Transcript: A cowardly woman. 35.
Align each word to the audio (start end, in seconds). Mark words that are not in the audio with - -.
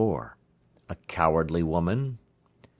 A 0.89 0.95
cowardly 1.07 1.61
woman. 1.61 2.17
35. 2.63 2.69